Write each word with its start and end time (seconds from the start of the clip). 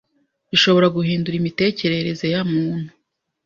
gishobora 0.51 0.87
guhindura 0.95 1.35
imitekerereze 1.41 2.25
ya 2.33 2.41
muntu 2.51 2.91